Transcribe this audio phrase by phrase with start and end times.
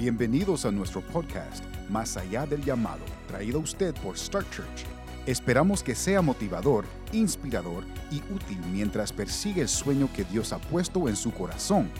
[0.00, 4.86] Bienvenidos a nuestro podcast, Más allá del llamado, traído a usted por Start Church.
[5.26, 11.06] Esperamos que sea motivador, inspirador y útil mientras persigue el sueño que Dios ha puesto
[11.06, 11.90] en su corazón.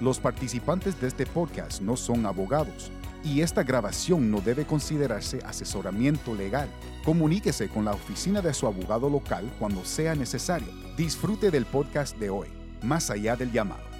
[0.00, 2.90] Los participantes de este podcast no son abogados
[3.22, 6.70] y esta grabación no debe considerarse asesoramiento legal.
[7.04, 10.68] Comuníquese con la oficina de su abogado local cuando sea necesario.
[10.96, 12.48] Disfrute del podcast de hoy,
[12.80, 13.91] Más allá del llamado.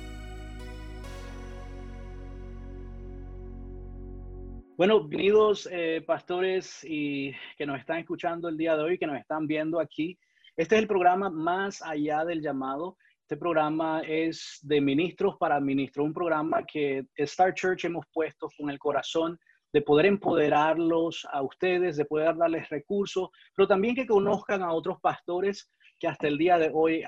[4.83, 9.17] Bueno, bienvenidos eh, pastores y que nos están escuchando el día de hoy, que nos
[9.17, 10.19] están viendo aquí.
[10.57, 12.97] Este es el programa Más allá del llamado.
[13.21, 18.71] Este programa es de ministros para ministros, un programa que Star Church hemos puesto con
[18.71, 19.39] el corazón
[19.73, 24.99] de poder empoderarlos a ustedes, de poder darles recursos, pero también que conozcan a otros
[25.01, 25.71] pastores
[26.01, 27.05] que hasta el día de hoy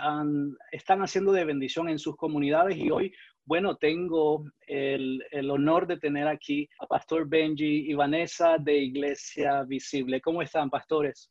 [0.70, 3.12] están haciendo de bendición en sus comunidades y hoy
[3.46, 10.20] bueno, tengo el, honor de tener aquí a Pastor Benji y Vanessa de Iglesia Visible.
[10.20, 11.30] ¿Cómo están, pastores?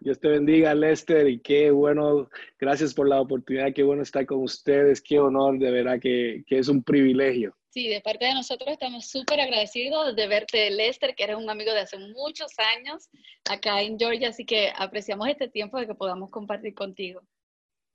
[0.00, 4.42] Dios te bendiga, Lester, y qué bueno, gracias por la oportunidad, qué bueno estar con
[4.42, 7.56] ustedes, qué honor, de verdad que, que es un privilegio.
[7.70, 11.72] Sí, de parte de nosotros estamos súper agradecidos de verte, Lester, que eres un amigo
[11.72, 13.08] de hace muchos años
[13.48, 17.22] acá en Georgia, así que apreciamos este tiempo de que podamos compartir contigo.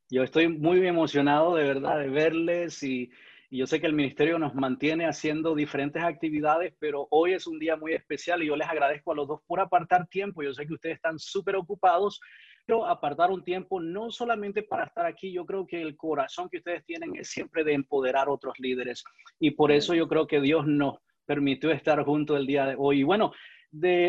[0.09, 3.11] Yo estoy muy emocionado de verdad de verles y
[3.51, 7.57] y yo sé que el ministerio nos mantiene haciendo diferentes actividades, pero hoy es un
[7.57, 10.43] día muy especial y yo les agradezco a los dos por apartar tiempo.
[10.43, 12.19] Yo sé que ustedes están súper ocupados,
[12.67, 16.57] pero apartar un tiempo no solamente para estar aquí, yo creo que el corazón que
[16.57, 19.03] ustedes tienen es siempre de empoderar a otros líderes.
[19.39, 22.99] Y por eso yo creo que Dios nos permitió estar juntos el día de hoy.
[22.99, 23.31] Y bueno,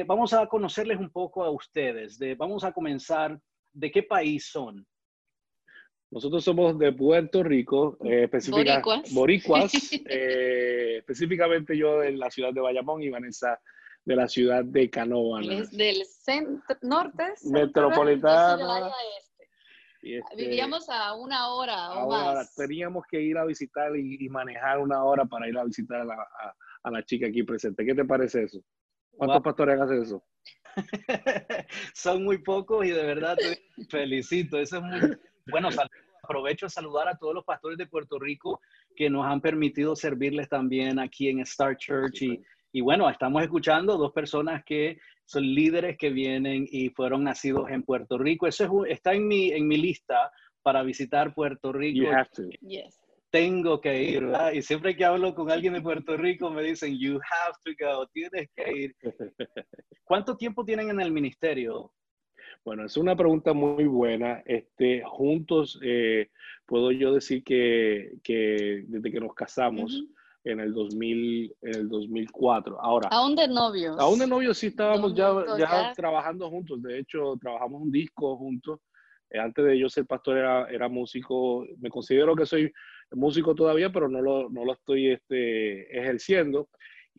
[0.07, 2.19] vamos a conocerles un poco a ustedes.
[2.19, 3.41] De, vamos a comenzar.
[3.73, 4.85] ¿De qué país son?
[6.11, 9.73] Nosotros somos de Puerto Rico, eh, boricuas, boricuas
[10.11, 13.61] eh, específicamente yo de la ciudad de Bayamón y Vanessa
[14.05, 15.67] de la ciudad de Canóvana.
[15.71, 18.91] Del centro, norte, metropolitana.
[20.03, 22.55] Este, Vivíamos a una hora o más.
[22.57, 26.17] teníamos que ir a visitar y, manejar una hora para ir a visitar a la,
[26.83, 27.85] a, la, chica aquí presente.
[27.85, 28.61] ¿Qué te parece eso?
[29.13, 30.25] ¿Cuántos pastores hacen eso?
[31.95, 34.59] Son muy pocos y de verdad te felicito.
[34.59, 35.19] Eso es muy,
[35.51, 35.69] bueno,
[36.23, 38.61] aprovecho a saludar a todos los pastores de Puerto Rico
[38.95, 42.23] que nos han permitido servirles también aquí en Star Church.
[42.23, 42.43] Y,
[42.73, 47.83] y bueno, estamos escuchando dos personas que son líderes que vienen y fueron nacidos en
[47.83, 48.47] Puerto Rico.
[48.47, 50.31] Eso está en mi, en mi lista
[50.63, 52.11] para visitar Puerto Rico.
[53.31, 54.53] Tengo que ir, ¿verdad?
[54.53, 58.07] Y siempre que hablo con alguien de Puerto Rico me dicen, you have to go,
[58.09, 58.97] tienes que ir.
[60.05, 61.93] ¿Cuánto tiempo tienen en el ministerio?
[62.65, 64.43] Bueno, es una pregunta muy buena.
[64.45, 66.31] Este, juntos, eh,
[66.67, 70.05] puedo yo decir que, que, desde que nos casamos
[70.45, 72.81] en, el 2000, en el 2004.
[72.81, 73.09] Ahora.
[73.11, 73.99] ¿Aún de novios?
[73.99, 76.83] Aún de novios sí estábamos ya, ya, trabajando juntos.
[76.83, 78.81] De hecho, trabajamos un disco juntos.
[79.31, 81.67] Eh, antes de yo ser pastor era, era músico.
[81.79, 82.71] Me considero que soy
[83.13, 86.69] músico todavía, pero no lo, no lo estoy este, ejerciendo.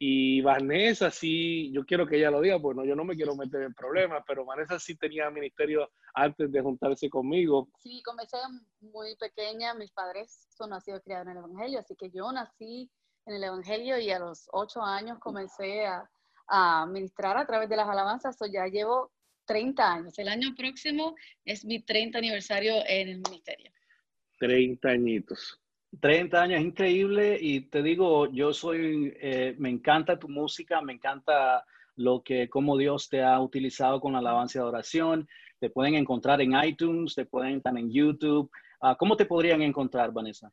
[0.03, 3.61] Y Vanessa sí, yo quiero que ella lo diga, porque yo no me quiero meter
[3.61, 7.69] en problemas, pero Vanessa sí tenía ministerio antes de juntarse conmigo.
[7.77, 8.37] Sí, comencé
[8.79, 12.89] muy pequeña, mis padres son nacidos y criados en el Evangelio, así que yo nací
[13.27, 16.09] en el Evangelio y a los ocho años comencé a,
[16.47, 19.11] a ministrar a través de las alabanzas, o ya llevo
[19.45, 20.17] 30 años.
[20.17, 23.71] El año próximo es mi 30 aniversario en el ministerio.
[24.39, 25.61] 30 añitos.
[25.99, 30.93] 30 años, es increíble y te digo, yo soy, eh, me encanta tu música, me
[30.93, 31.65] encanta
[31.95, 35.27] lo que, cómo Dios te ha utilizado con la alabanza de oración.
[35.59, 38.49] Te pueden encontrar en iTunes, te pueden encontrar en YouTube.
[38.79, 40.51] Ah, ¿Cómo te podrían encontrar, Vanessa?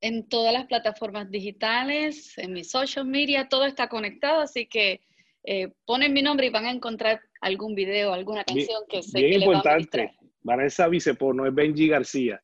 [0.00, 5.00] En todas las plataformas digitales, en mi social media, todo está conectado, así que
[5.42, 9.40] eh, ponen mi nombre y van a encontrar algún video, alguna canción que sé bien
[9.40, 9.98] que importante.
[9.98, 12.40] Les va a Vanessa Vicepo, no es Benji García.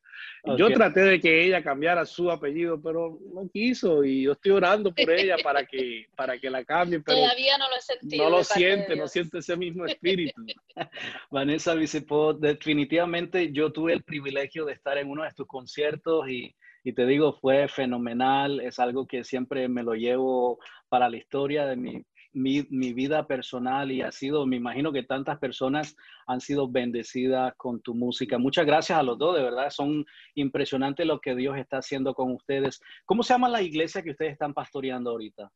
[0.57, 4.93] Yo traté de que ella cambiara su apellido, pero no quiso y yo estoy orando
[4.93, 6.99] por ella para que, para que la cambie.
[6.99, 8.23] Pero Todavía no lo he sentido.
[8.23, 10.41] No lo siente, no siente ese mismo espíritu.
[11.31, 16.53] Vanessa Vicepo, definitivamente yo tuve el privilegio de estar en uno de tus conciertos y,
[16.83, 18.59] y te digo, fue fenomenal.
[18.59, 20.59] Es algo que siempre me lo llevo
[20.89, 22.03] para la historia de mi
[22.33, 25.95] mi, vida personal y ha sido, me imagino que tantas personas
[26.27, 28.37] han sido bendecidas con tu música.
[28.37, 32.31] Muchas gracias a los dos, de verdad, son impresionantes lo que Dios está haciendo con
[32.31, 32.81] ustedes.
[33.05, 35.51] ¿Cómo se llama la iglesia que ustedes están pastoreando ahorita?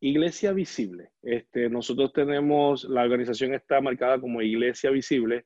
[0.00, 1.10] Iglesia Visible.
[1.22, 5.44] Este, nosotros tenemos, la organización está marcada como Iglesia Visible.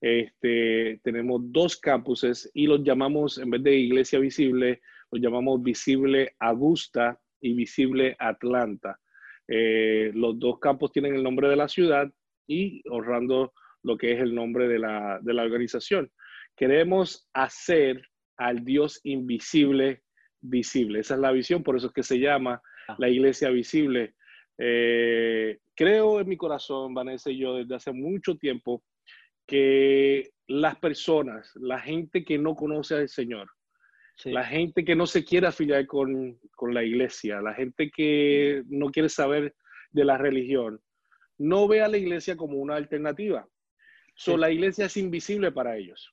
[0.00, 4.80] Este, tenemos dos campuses y los llamamos, en vez de Iglesia Visible,
[5.10, 9.00] los llamamos Visible Augusta y Visible Atlanta.
[9.48, 12.10] Eh, los dos campos tienen el nombre de la ciudad
[12.46, 13.52] y honrando
[13.82, 16.10] lo que es el nombre de la, de la organización.
[16.56, 18.02] Queremos hacer
[18.36, 20.02] al Dios invisible
[20.40, 21.00] visible.
[21.00, 22.96] Esa es la visión, por eso es que se llama ah.
[22.98, 24.14] la iglesia visible.
[24.58, 28.82] Eh, creo en mi corazón, Vanessa y yo, desde hace mucho tiempo,
[29.46, 33.48] que las personas, la gente que no conoce al Señor,
[34.24, 38.90] la gente que no se quiere afiliar con, con, la iglesia, la gente que no
[38.90, 39.54] quiere saber
[39.90, 40.80] de la religión,
[41.38, 43.46] no ve a la iglesia como una alternativa.
[44.14, 46.12] So, La iglesia es invisible para ellos.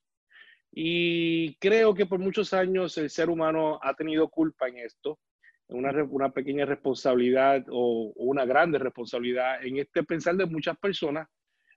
[0.70, 5.18] Y creo que por muchos años el ser humano ha tenido culpa en esto,
[5.68, 11.28] una, una pequeña responsabilidad o, una grande responsabilidad en este pensar de muchas personas,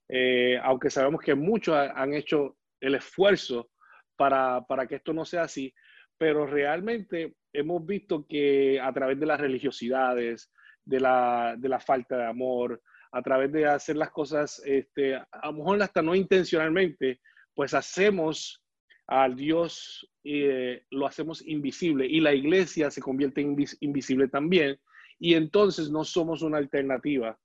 [0.10, 3.70] eh, aunque sabemos que muchos han hecho el esfuerzo
[4.18, 5.74] para, para que esto no sea así,
[6.18, 10.52] pero realmente hemos visto que a través de las religiosidades,
[10.84, 12.82] de la, de la falta de amor,
[13.12, 17.20] a través de hacer las cosas, este, a lo mejor hasta no intencionalmente,
[17.54, 18.64] pues hacemos
[19.08, 24.78] al Dios eh, lo hacemos invisible y la iglesia se convierte en invisible también
[25.18, 27.40] y entonces no somos una alternativa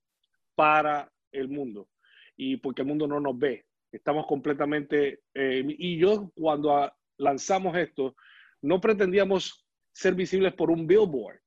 [0.56, 1.88] para el mundo
[2.36, 3.64] y porque el mundo no nos ve.
[3.92, 8.16] Estamos completamente, eh, y yo cuando lanzamos esto,
[8.62, 11.40] no pretendíamos ser visibles por un billboard.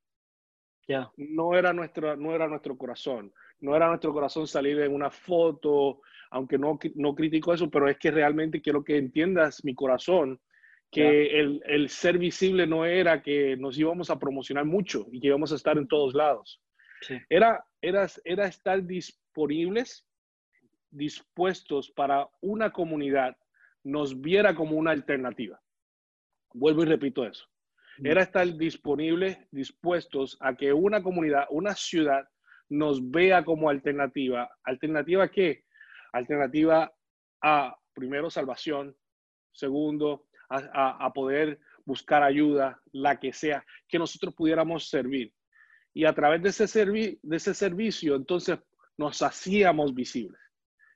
[0.88, 3.34] ya No, era nuestra, no era nuestro corazón.
[3.60, 6.02] No era nuestro corazón salir en una foto
[6.36, 10.40] aunque no, no critico eso, pero es que realmente quiero que entiendas mi corazón,
[10.92, 15.28] que el, el, ser visible no era que nos íbamos a promocionar mucho y que
[15.28, 16.62] íbamos a estar en todos lados.
[17.30, 20.06] Era, era, era estar disponibles,
[20.90, 23.38] dispuestos para una comunidad
[23.84, 25.62] nos viera como una alternativa.
[26.56, 27.46] Vuelvo y repito eso.
[27.98, 28.08] Mm.
[28.08, 32.28] Era estar disponibles, dispuestos a que una comunidad, una ciudad
[32.70, 34.50] nos vea como alternativa.
[34.64, 35.66] ¿Alternativa qué?
[36.16, 36.92] alternativa
[37.42, 38.96] a, primero, salvación,
[39.52, 45.34] segundo, a, poder buscar ayuda, la que sea, que nosotros pudiéramos servir.
[45.94, 48.60] Y a través de ese, de ese servicio, entonces
[48.98, 50.40] nos hacíamos visibles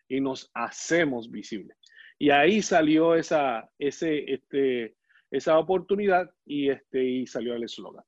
[0.08, 1.78] y nos hacemos visibles.
[2.18, 4.96] Y ahí salió esa, ese, este,
[5.32, 8.04] esa oportunidad y, este, y salió el eslogan.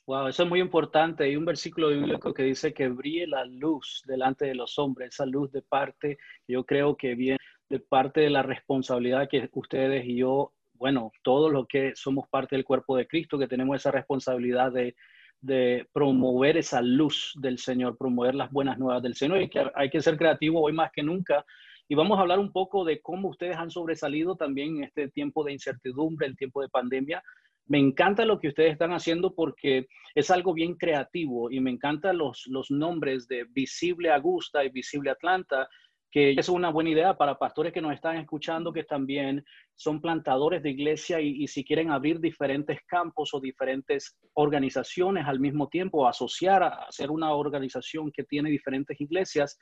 [0.09, 1.25] Wow, eso es muy importante.
[1.25, 5.27] Hay un versículo bíblico que dice que brille la luz delante de los hombres, esa
[5.27, 6.17] luz de parte,
[6.47, 7.37] yo creo que viene
[7.69, 12.57] de parte de la responsabilidad que ustedes y yo, bueno, todos los que somos parte
[12.57, 14.97] del cuerpo de Cristo, que tenemos esa responsabilidad de,
[15.43, 19.91] de promover esa luz del Señor, promover las buenas nuevas del Señor y que hay
[19.91, 21.45] que ser creativo hoy más que nunca.
[21.87, 25.45] Y vamos a hablar un poco de cómo ustedes han sobresalido también en este tiempo
[25.45, 27.23] de incertidumbre, el tiempo de pandemia,
[27.69, 32.19] me encanta lo que ustedes están haciendo porque es algo bien creativo y me encantan
[32.19, 35.69] los, los nombres de Visible Augusta y Visible Atlanta,
[36.11, 39.45] que es una buena idea para pastores que nos están escuchando, que también
[39.75, 45.69] son plantadores de iglesia y, si quieren abrir diferentes campos o diferentes organizaciones al mismo
[45.69, 49.59] tiempo, asociar a hacer una organización que tiene diferentes iglesias,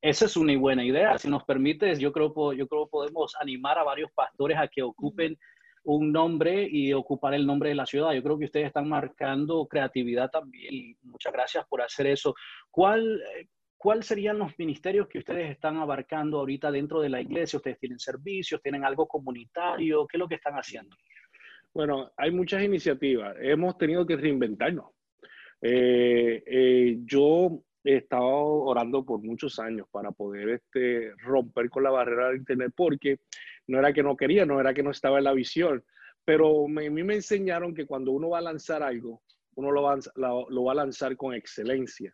[0.00, 1.18] esa es una buena idea.
[1.18, 5.36] Si nos permites, yo creo, yo creo podemos animar a varios pastores a que ocupen
[5.96, 8.12] un nombre y ocupar el nombre de la ciudad.
[8.12, 12.34] Yo creo que ustedes están marcando creatividad también muchas gracias por hacer eso.
[12.70, 13.20] ¿Cuál,
[13.76, 17.56] ¿Cuál serían los ministerios que ustedes están abarcando ahorita dentro de la iglesia?
[17.56, 18.62] ¿Ustedes tienen servicios?
[18.62, 20.06] ¿Tienen algo comunitario?
[20.06, 20.96] ¿Qué es lo que están haciendo?
[21.74, 23.36] Bueno, hay muchas iniciativas.
[23.40, 24.86] Hemos tenido que reinventarnos.
[25.62, 31.90] Eh, eh, yo he estado orando por muchos años para poder este, romper con la
[31.90, 33.20] barrera del Internet porque
[33.70, 35.84] no era que no quería, no era que no estaba en la visión,
[36.24, 39.22] pero a mí me enseñaron que cuando uno va a lanzar algo,
[39.54, 42.12] uno lo va, lo, va a lanzar con excelencia.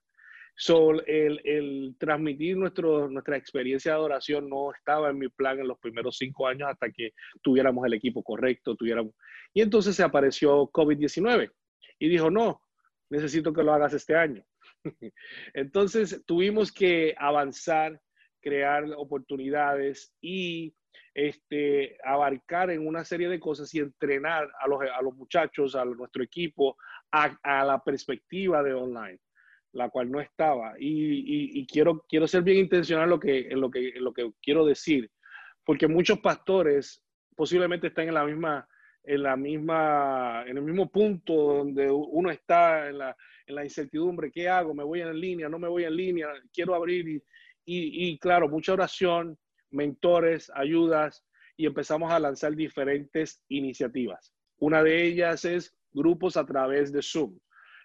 [0.58, 5.68] So, el, el, transmitir nuestro, nuestra experiencia de adoración no estaba en mi plan en
[5.68, 9.14] los primeros cinco años hasta que tuviéramos el equipo correcto, tuviéramos...
[9.52, 11.50] Y entonces se apareció COVID-19
[11.98, 12.62] y dijo, no,
[13.10, 14.44] necesito que lo hagas este año.
[15.54, 18.00] entonces tuvimos que avanzar,
[18.40, 20.75] crear oportunidades y
[21.15, 25.85] este, abarcar en una serie de cosas y entrenar a los, a los muchachos, a
[25.85, 26.76] nuestro equipo,
[27.11, 29.19] a, la perspectiva de online
[29.73, 30.75] la cual no estaba.
[30.79, 34.12] Y, y, quiero, quiero ser bien intencional en lo, que, en, lo que, en lo
[34.15, 35.11] que quiero decir,
[35.65, 37.03] porque muchos pastores
[37.35, 38.67] posiblemente están en la misma,
[39.05, 44.33] en la misma, en el mismo punto donde uno está en la, en la incertidumbre,
[44.33, 44.75] ¿qué hago?
[44.75, 45.49] ¿Me voy en línea?
[45.49, 46.29] ¿No me voy en línea?
[46.53, 47.23] Quiero abrir y,
[47.67, 49.38] y claro, mucha oración,
[49.70, 51.25] mentores, ayudas
[51.56, 54.32] y empezamos a lanzar diferentes iniciativas.
[54.58, 57.38] Una de ellas es grupos a través de Zoom.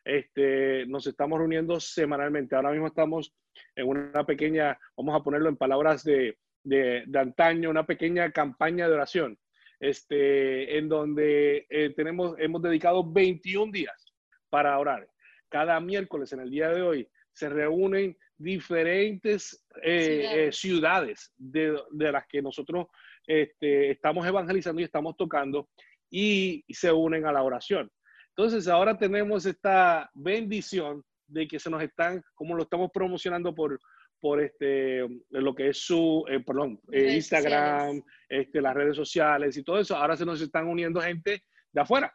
[0.04, 2.56] Este, nos estamos reuniendo semanalmente.
[2.56, 3.34] Ahora mismo estamos
[3.76, 8.94] en una pequeña, vamos a ponerlo en palabras de, de, antaño, una pequeña campaña de
[8.94, 9.38] oración,
[9.80, 14.14] este, en donde eh, tenemos, hemos dedicado 21 días
[14.50, 15.08] para orar.
[15.50, 22.12] Cada miércoles, en el día de hoy, se reúnen diferentes eh, eh, ciudades, de, de,
[22.12, 22.88] las que nosotros
[23.26, 25.70] este, estamos evangelizando y estamos tocando
[26.10, 27.90] y se unen a la oración.
[28.36, 33.80] Entonces ahora tenemos esta bendición de que se nos están, como lo estamos promocionando por,
[34.20, 39.64] por este, lo que es su, eh, perdón, eh, Instagram, este, las redes sociales y
[39.64, 42.14] todo eso, ahora se nos están uniendo gente de afuera.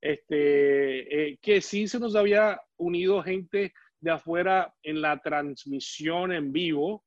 [0.00, 6.52] Este, eh, que sí se nos había unido gente de afuera en la transmisión en
[6.52, 7.06] vivo,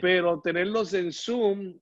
[0.00, 1.80] pero tenerlos en Zoom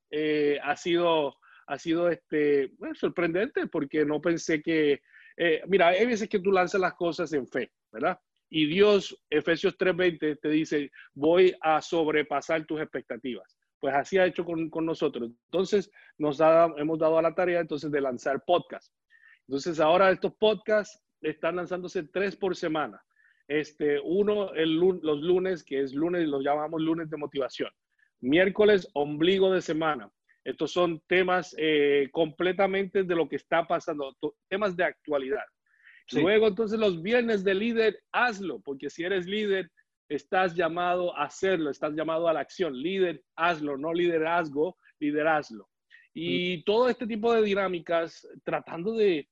[0.62, 1.36] ha sido,
[1.66, 5.02] ha sido este, sorprendente porque no pensé que
[5.36, 8.18] eh, mira, hay veces que tú lanzas las cosas en fe, ¿verdad?
[8.48, 13.58] Y Dios, Efesios 3:20, te dice, voy a sobrepasar tus expectativas.
[13.78, 15.30] Pues así ha hecho con, con nosotros.
[15.46, 16.40] Entonces, nos
[16.76, 18.92] hemos dado a la tarea entonces de lanzar podcast.
[19.46, 23.02] Entonces, ahora estos podcasts están lanzándose tres por semana.
[23.48, 27.70] Este, uno el, los lunes, que es lunes, los llamamos lunes de motivación.
[28.20, 30.10] Miércoles, ombligo de semana.
[30.44, 34.16] Estos son temas eh, completamente de lo que está pasando,
[34.48, 35.44] temas de actualidad.
[36.12, 39.70] Luego, entonces, los viernes de líder, hazlo, porque si eres líder,
[40.08, 42.80] estás llamado a hacerlo, estás llamado a la acción.
[42.80, 45.68] Líder, hazlo, no liderazgo, liderazlo.
[46.14, 46.62] Y mm.
[46.64, 49.28] todo este tipo de dinámicas, tratando de,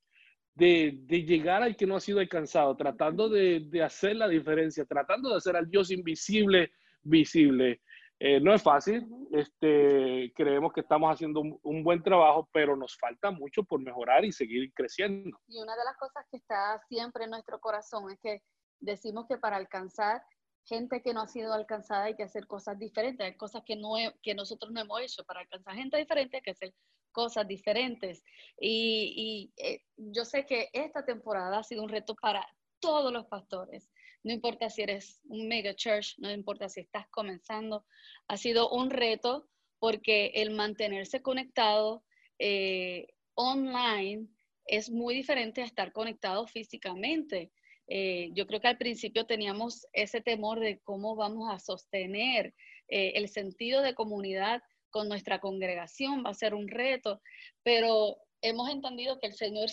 [0.54, 5.30] de, llegar al que no ha sido alcanzado, tratando de, de hacer la diferencia, tratando
[5.30, 6.72] de hacer al Dios invisible
[7.04, 7.80] visible.
[8.18, 13.30] Eh, no es fácil, este, creemos que estamos haciendo un, buen trabajo, pero nos falta
[13.30, 15.38] mucho por mejorar y seguir creciendo.
[15.48, 18.42] Y una de las cosas que está siempre en nuestro corazón es que
[18.80, 20.22] decimos que para alcanzar
[20.64, 23.94] gente que no ha sido alcanzada hay que hacer cosas diferentes, hay cosas que, no
[24.22, 25.24] que nosotros no hemos hecho.
[25.24, 26.72] Para alcanzar gente diferente hay que hacer
[27.14, 28.22] cosas diferentes.
[28.60, 29.14] Y,
[29.56, 32.46] y eh, yo sé que esta temporada ha sido un reto para
[32.80, 33.88] todos los pastores
[34.24, 37.84] no importa si eres un mega church, no importa si estás comenzando,
[38.26, 39.46] ha sido un reto
[39.78, 42.02] porque el mantenerse conectado
[42.38, 44.26] eh, online
[44.66, 47.52] es muy diferente a estar conectado físicamente.
[47.86, 52.54] Eh, yo creo que al principio teníamos ese temor de cómo vamos a sostener
[52.88, 54.62] eh, el sentido de comunidad
[54.94, 57.20] con nuestra congregación, va a ser un reto,
[57.64, 59.68] pero hemos entendido que el Señor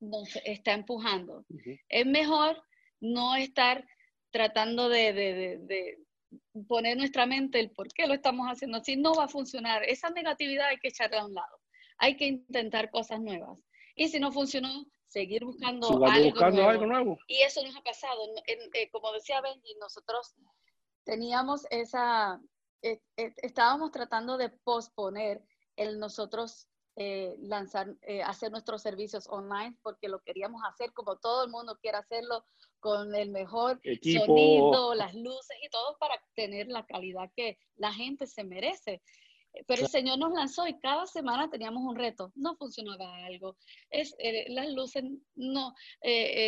[0.00, 1.46] nos está empujando.
[1.88, 2.62] Es mejor
[3.00, 3.86] no estar
[4.30, 5.96] tratando de,
[6.68, 9.82] poner nuestra mente el por qué lo estamos haciendo así, no va a funcionar.
[9.82, 11.58] Esa negatividad hay que echarla a un lado.
[11.96, 13.58] Hay que intentar cosas nuevas.
[13.94, 17.18] Y si no funcionó, seguir buscando, algo, nuevo.
[17.28, 18.20] Y eso nos ha pasado.
[18.46, 20.34] Eh, como decía Benji, nosotros
[21.04, 22.38] teníamos esa,
[22.82, 25.42] eh, eh, estábamos tratando de posponer
[25.76, 26.68] el nosotros
[26.98, 31.76] eh, lanzar, eh, hacer nuestros servicios online porque lo queríamos hacer como todo el mundo
[31.78, 32.42] quiere hacerlo,
[32.80, 38.26] con el mejor sonido, las luces y todo para tener la calidad que la gente
[38.26, 39.02] se merece.
[39.66, 42.32] Pero el Señor nos lanzó y cada semana teníamos un reto.
[42.34, 43.56] No funcionaba algo.
[43.90, 45.74] Es, eh, las luces no,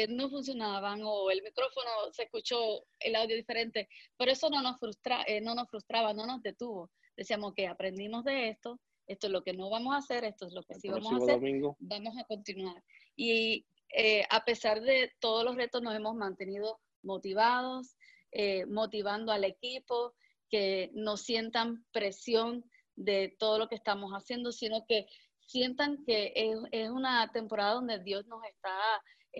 [0.08, 3.88] no funcionaban o el micrófono se escuchó el audio diferente.
[4.16, 6.90] Pero eso no nos, frustra, no nos frustraba, no nos detuvo.
[7.16, 10.52] Decíamos que aprendimos de esto, esto es lo que no vamos a hacer, esto es
[10.52, 11.40] lo que sí vamos a hacer,
[11.80, 12.84] vamos a continuar.
[13.16, 17.96] Y eh, a pesar de todos los retos, nos hemos mantenido motivados,
[18.30, 20.14] eh, motivando al equipo,
[20.50, 22.64] que no sientan presión
[22.98, 25.06] de todo lo que estamos haciendo, sino que
[25.46, 28.76] sientan que es, es una temporada donde Dios nos está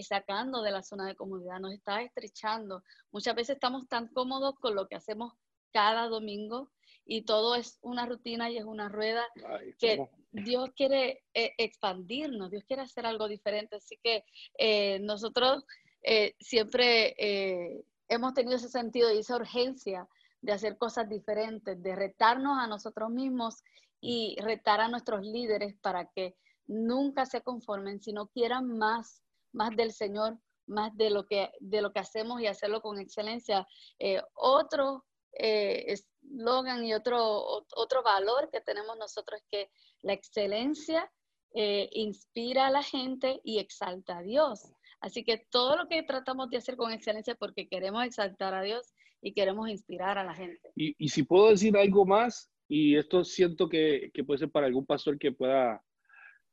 [0.03, 2.83] sacando de la zona de comodidad, nos está estrechando.
[3.11, 5.33] Muchas veces estamos tan cómodos con lo que hacemos
[5.73, 6.71] cada domingo
[7.05, 9.27] y todo es una rutina y es una rueda
[9.79, 13.77] que Dios quiere eh, expandirnos, Dios quiere hacer algo diferente.
[13.77, 14.25] Así que
[14.59, 15.65] eh, nosotros
[16.03, 17.15] eh, siempre
[18.09, 20.07] hemos tenido ese sentido y esa urgencia
[20.41, 23.63] de hacer cosas diferentes, de retarnos a nosotros mismos
[24.01, 29.93] y retar a nuestros líderes para que nunca se conformen, sino quieran más, más del
[29.93, 33.67] Señor, más de lo que, de lo que hacemos y hacerlo con excelencia.
[33.99, 39.71] Eh, otro eh, eslogan y otro, otro valor que tenemos nosotros es que
[40.03, 41.11] la excelencia
[41.55, 44.71] eh, inspira a la gente y exalta a Dios.
[45.01, 48.93] Así que todo lo que tratamos de hacer con excelencia porque queremos exaltar a Dios
[49.21, 50.71] y queremos inspirar a la gente.
[50.75, 54.67] Y, y si puedo decir algo más, y esto siento que, que, puede ser para
[54.67, 55.83] algún pastor que pueda,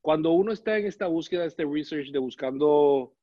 [0.00, 3.14] cuando uno está en esta búsqueda, este research de buscando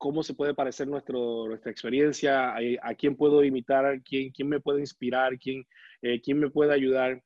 [0.00, 4.80] cómo se puede parecer nuestro, nuestra experiencia, a, quién puedo imitar, quién, quién me puede
[4.80, 5.66] inspirar, quién,
[6.00, 7.22] eh, quién me puede ayudar.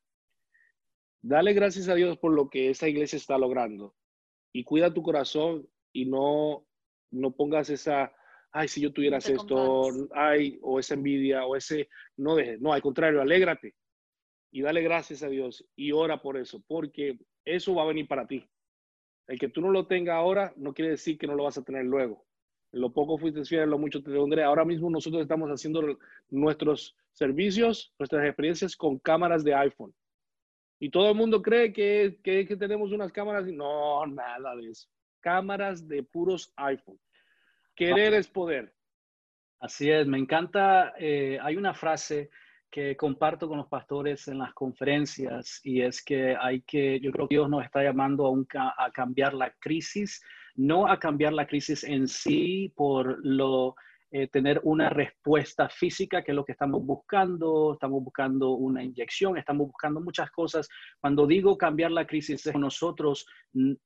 [1.21, 3.95] Dale gracias a Dios por lo que esa iglesia está logrando
[4.51, 6.67] y cuida tu corazón y no,
[7.11, 8.11] no pongas esa,
[8.55, 12.81] ay, si yo tuvieras esto, ay, o esa envidia, o ese, no dejes, no, al
[12.81, 13.75] contrario, alégrate
[14.51, 18.27] y dale gracias a Dios y ora por eso, porque eso va a venir para
[18.27, 18.47] ti.
[19.27, 21.63] El que tú no lo tengas ahora no quiere decir que no lo vas a
[21.63, 22.25] tener luego
[22.75, 24.43] lo poco fuiste fiel, lo mucho te pondré.
[24.43, 25.97] Ahora mismo nosotros estamos haciendo
[26.29, 29.93] nuestros servicios, nuestras experiencias con cámaras de iPhone.
[30.79, 33.45] Y todo el mundo cree que, que, tenemos unas cámaras.
[33.45, 34.89] No, nada de eso.
[35.21, 36.99] Cámaras de puros iPhone.
[37.75, 38.73] Querer es poder.
[39.59, 40.93] Así es, me encanta.
[40.97, 42.29] Eh, hay una frase
[42.69, 47.27] que comparto con los pastores en las conferencias y es que hay que, yo creo
[47.27, 50.21] que Dios nos está llamando a, a cambiar la crisis
[50.55, 53.75] no a cambiar la crisis en sí por lo
[54.17, 59.37] eh, tener una respuesta física, que es lo que estamos buscando, estamos buscando una inyección,
[59.37, 60.69] estamos buscando muchas cosas.
[61.01, 63.27] Cuando digo cambiar la crisis, nosotros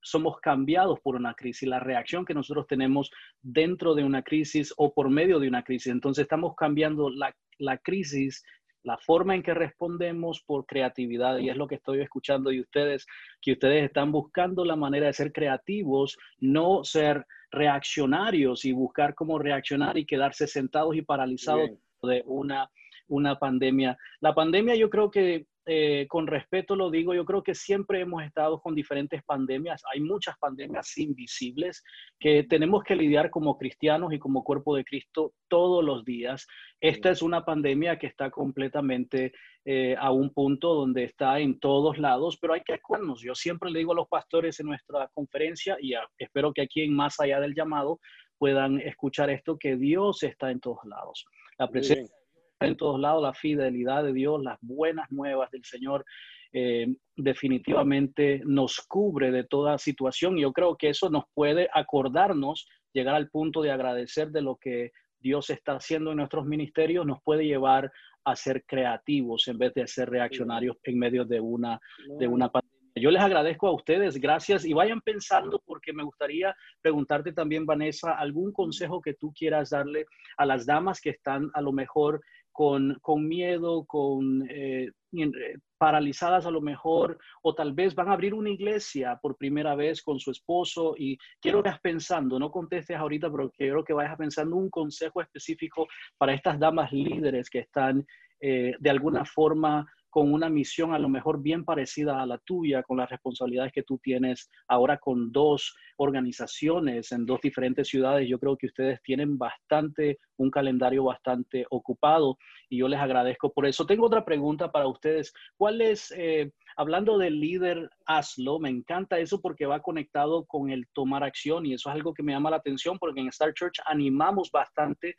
[0.04, 3.10] somos cambiados por una crisis, la reacción que nosotros tenemos
[3.42, 5.92] dentro de una crisis o por medio de una crisis.
[5.92, 8.44] Entonces estamos cambiando la, la crisis
[8.84, 13.08] la forma en que respondemos por creatividad, y es lo que estoy escuchando de ustedes,
[13.42, 19.40] que ustedes están buscando la manera de ser creativos, no ser reaccionarios y buscar cómo
[19.40, 21.72] reaccionar y quedarse sentados y paralizados
[22.04, 22.70] de una,
[23.08, 23.98] una pandemia.
[24.22, 28.24] La pandemia yo creo que eh, con respeto lo digo, yo creo que siempre hemos
[28.24, 29.84] estado con diferentes pandemias.
[29.94, 31.84] Hay muchas pandemias invisibles
[32.20, 36.48] que tenemos que lidiar como cristianos y como cuerpo de Cristo todos los días.
[36.80, 39.34] Esta es una pandemia que está completamente
[39.66, 43.22] eh, a un punto donde está en todos lados, pero hay que acuerdarnos.
[43.22, 46.96] Yo siempre le digo a los pastores en nuestra conferencia y espero que aquí en
[46.96, 48.00] Más Allá del Llamado
[48.38, 51.26] puedan escuchar esto, que Dios está en todos lados.
[51.58, 52.19] La presencia
[52.68, 56.06] en todos lados, la fidelidad de Dios, las buenas nuevas del Señor,
[56.52, 60.38] eh, definitivamente nos cubre de toda situación.
[60.38, 64.92] Yo creo que eso nos puede acordarnos, llegar al punto de agradecer de lo que
[65.20, 67.92] Dios está haciendo en nuestros ministerios, nos puede llevar
[68.24, 71.80] a ser creativos en vez de ser reaccionarios en medio de una,
[72.20, 72.80] de una pandemia.
[72.96, 78.14] Yo les agradezco a ustedes, gracias y vayan pensando porque me gustaría preguntarte también, Vanessa,
[78.14, 80.06] algún consejo que tú quieras darle
[80.38, 86.52] a las damas que están a lo mejor con, miedo, con eh, eh, paralizadas a
[86.52, 90.32] lo mejor, o tal vez van a abrir una iglesia por primera vez con su
[90.32, 94.70] esposo y quiero que vayas pensando, no contestes ahorita, pero quiero que vayas pensando un
[94.70, 98.06] consejo específico para estas damas líderes que están
[98.42, 102.84] eh, de alguna forma con una misión a lo mejor bien parecida a la tuya,
[102.84, 108.28] con las responsabilidades que tú tienes ahora con dos organizaciones en dos diferentes ciudades.
[108.28, 112.38] Yo creo que ustedes tienen bastante, un calendario bastante ocupado
[112.70, 113.86] y yo les agradezco por eso.
[113.86, 115.34] Tengo otra pregunta para ustedes.
[115.58, 118.60] ¿Cuál es, eh, hablando del líder, hazlo?
[118.60, 122.24] Me encanta eso porque va conectado con el tomar acción y eso es algo que
[122.24, 125.16] me llama la atención porque en Star Church animamos bastante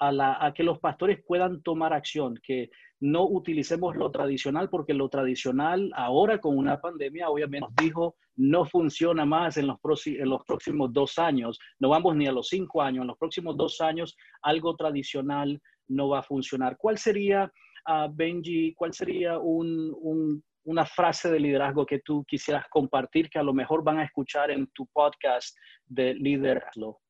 [0.00, 5.92] a, que los pastores puedan tomar acción, que no utilicemos lo tradicional, porque lo tradicional
[5.94, 11.58] ahora con una pandemia, obviamente, nos dijo, no funciona más en los, próximos dos años,
[11.78, 16.08] no vamos ni a los cinco años, en los próximos dos años algo tradicional no
[16.08, 16.76] va a funcionar.
[16.76, 17.50] ¿Cuál sería,
[17.88, 23.54] uh, Benji, cuál sería una frase de liderazgo que tú quisieras compartir que a lo
[23.54, 25.56] mejor van a escuchar en tu podcast
[25.86, 27.00] de Liderazgo?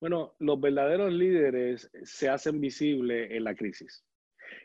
[0.00, 4.04] Bueno, los verdaderos líderes se hacen visibles en la crisis.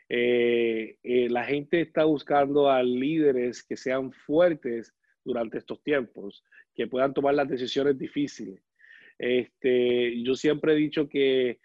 [0.08, 6.86] Eh, eh, la gente está buscando a líderes que sean fuertes durante estos tiempos, que
[6.86, 8.60] puedan tomar las decisiones difíciles.
[9.18, 11.58] Este, yo siempre he dicho que,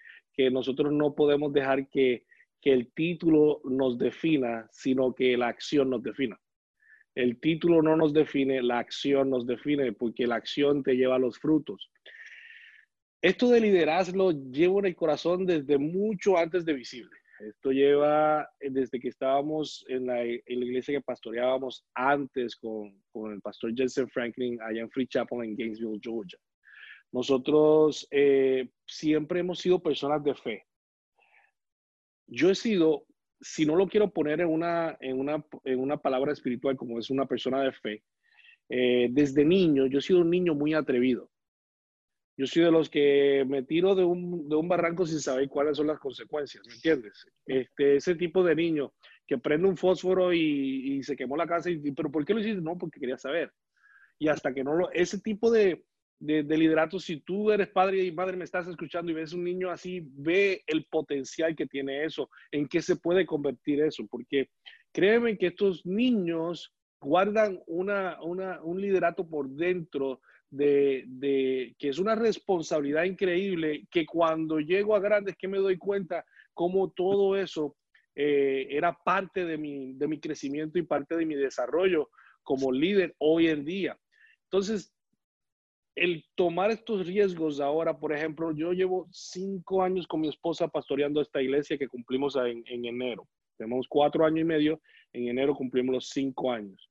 [0.51, 2.25] nosotros no podemos dejar que,
[2.61, 6.37] que el título nos defina, sino que la acción nos defina.
[7.15, 11.19] El título no nos define, la acción nos define, porque la acción te lleva a
[11.19, 11.89] los frutos.
[13.21, 17.15] Esto de liderazgo llevo en el corazón desde mucho antes de visible.
[17.39, 23.41] Esto lleva eh, desde que estábamos en la, iglesia que pastoreábamos antes con, con, el
[23.41, 26.39] pastor Jensen Franklin allá en Free Chapel en Gainesville, Georgia.
[27.11, 30.63] Nosotros eh, siempre hemos sido personas de fe.
[32.27, 33.05] Yo he sido,
[33.39, 37.09] si no lo quiero poner en una, en una, en una palabra espiritual como es
[37.09, 38.03] una persona de fe,
[38.69, 41.29] eh, desde niño, yo he sido un niño muy atrevido.
[42.37, 45.77] Yo soy de los que me tiro de un, de un barranco sin saber cuáles
[45.77, 47.25] son las consecuencias, ¿me entiendes?
[47.45, 48.93] Este, ese tipo de niño
[49.25, 52.61] que prende un fósforo y, se quemó la casa, y, pero ¿por qué lo hiciste?
[52.61, 53.51] No, porque quería saber.
[54.19, 55.85] Y hasta que no lo, ese tipo de,
[56.19, 59.43] de, de, liderato, si tú eres padre y madre, me estás escuchando y ves un
[59.43, 64.49] niño así, ve el potencial que tiene eso, en qué se puede convertir eso, porque
[64.91, 72.15] créeme que estos niños guardan una, una, un liderato por dentro de, que es una
[72.15, 77.75] responsabilidad increíble, que cuando llego a grandes que me doy cuenta cómo todo eso
[78.15, 82.09] eh, era parte de mi, de mi crecimiento y parte de mi desarrollo
[82.43, 83.99] como líder hoy en día.
[84.43, 84.93] Entonces,
[85.95, 91.21] el tomar estos riesgos ahora, por ejemplo, yo llevo cinco años con mi esposa pastoreando
[91.21, 93.27] esta iglesia que cumplimos en, en enero.
[93.57, 94.81] Tenemos cuatro años y medio,
[95.13, 96.89] en enero cumplimos los cinco años.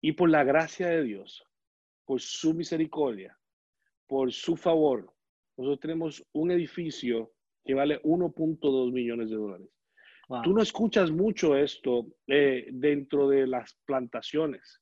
[0.00, 1.44] Y por la gracia de Dios,
[2.04, 3.38] por su misericordia,
[4.06, 5.12] por su favor,
[5.56, 7.32] nosotros tenemos un edificio
[7.64, 9.68] que vale 1.2 millones de dólares.
[10.42, 14.80] Tú no escuchas mucho esto eh, dentro de las plantaciones.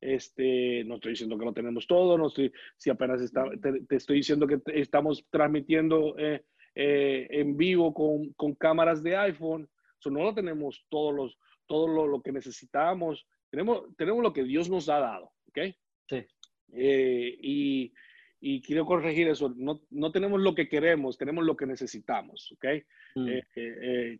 [0.00, 4.18] Este, no estoy diciendo que lo tenemos todo, no estoy, si apenas está, te, estoy
[4.18, 10.22] diciendo que estamos transmitiendo eh, eh, en vivo con, con, cámaras de iPhone, eso no
[10.22, 14.88] lo tenemos todos los, todo lo, lo, que necesitamos, tenemos, tenemos lo que Dios nos
[14.88, 15.74] ha dado, ¿ok?
[16.08, 16.24] Sí.
[16.72, 17.92] Eh, y,
[18.40, 22.66] y, quiero corregir eso, no, no, tenemos lo que queremos, tenemos lo que necesitamos, ¿ok?
[23.14, 23.28] Mm.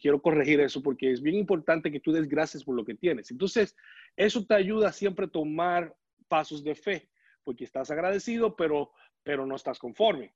[0.00, 3.30] quiero corregir eso porque es bien importante que tú des gracias por lo que tienes.
[3.30, 3.76] Entonces,
[4.16, 5.94] eso te ayuda siempre a tomar
[6.26, 7.08] pasos de fe,
[7.44, 8.90] porque estás agradecido, pero,
[9.22, 10.34] pero no estás conforme.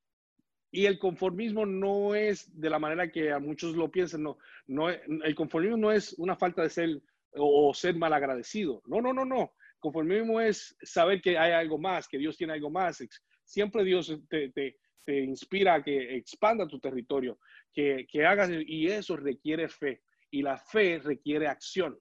[0.70, 4.88] Y el conformismo no es de la manera que a muchos lo piensan, no, no,
[4.88, 7.02] el conformismo no es una falta de ser
[7.34, 8.82] o, ser mal agradecido.
[8.86, 9.52] No, no, no, no.
[9.82, 13.04] Conformismo es saber que hay algo más, que Dios tiene algo más.
[13.44, 17.40] Siempre Dios te, te, te inspira que expanda tu territorio,
[17.72, 20.02] que, que hagas, y eso requiere fe.
[20.30, 21.98] Y la fe requiere acción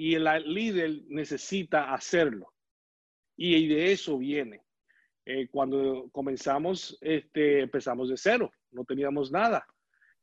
[0.00, 2.54] y el líder necesita hacerlo.
[3.36, 4.62] Y de eso viene.
[5.26, 9.62] Eh, cuando comenzamos, este, empezamos de cero, no teníamos nada.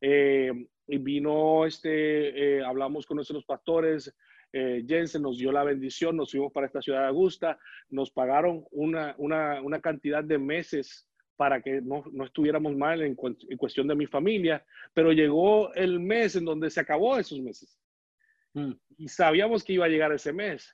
[0.01, 0.51] Eh,
[0.87, 4.11] y vino, este, eh, hablamos con nuestros pastores,
[4.51, 9.13] Jensen nos dio la bendición, nos fuimos para esta ciudad de Augusta, nos pagaron una,
[9.17, 13.15] una, una cantidad de meses para que no, no estuviéramos mal en,
[13.49, 17.79] en, cuestión de mi familia, pero llegó el mes en donde se acabó esos meses.
[18.53, 18.71] Mm.
[18.97, 20.73] Y sabíamos que iba a llegar ese mes,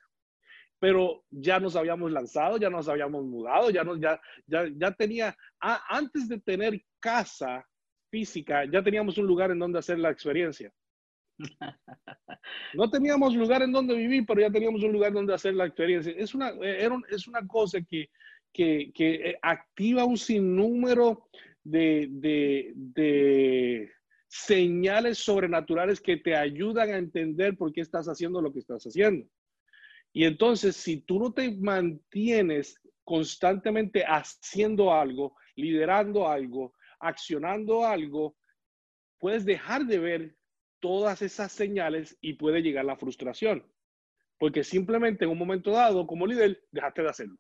[0.80, 5.36] pero ya nos habíamos lanzado, ya nos habíamos mudado, ya, nos, ya, ya, ya tenía,
[5.60, 7.68] antes de tener casa
[8.10, 10.72] física, ya teníamos un lugar en donde hacer la experiencia.
[12.74, 16.14] No teníamos lugar en donde vivir, pero ya teníamos un lugar donde hacer la experiencia.
[16.18, 16.52] Es una,
[17.10, 18.10] es una cosa que,
[18.52, 21.30] que, que eh, activa un sinnúmero
[21.64, 23.92] de, de, de,
[24.28, 29.28] señales sobrenaturales que te ayudan a entender por qué estás haciendo lo que estás haciendo.
[30.12, 38.36] Y entonces, si tú no te mantienes constantemente haciendo algo, liderando algo, accionando algo,
[39.20, 40.36] puedes dejar de ver
[40.84, 43.66] todas esas señales y puede llegar la frustración.
[44.38, 47.38] Porque simplemente en un momento dado, como líder, dejaste de hacerlo.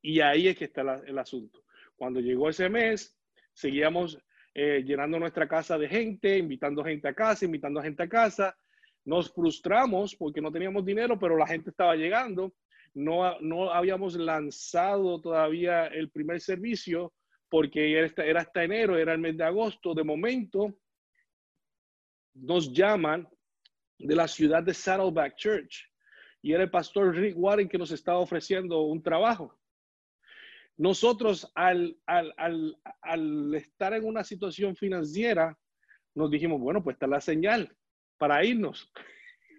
[0.00, 1.64] Y ahí es que está el asunto.
[1.96, 3.18] Cuando llegó ese mes,
[3.52, 4.20] seguíamos
[4.54, 8.56] eh, llenando nuestra casa de gente, invitando gente a casa, invitando gente a casa.
[9.04, 12.54] Nos frustramos porque no teníamos dinero, pero la gente estaba llegando.
[12.94, 17.14] No, no habíamos lanzado todavía el primer servicio
[17.48, 19.92] porque era era hasta enero, era el mes de agosto.
[19.92, 20.76] De momento,
[22.34, 23.28] nos llaman
[23.98, 25.92] de la ciudad de Saddleback Church
[26.42, 29.56] y era el pastor Rick Warren que nos estaba ofreciendo un trabajo.
[30.76, 31.96] Nosotros al,
[33.54, 35.56] estar en una situación financiera,
[36.14, 37.74] nos dijimos, bueno, pues está la señal
[38.18, 38.90] para irnos.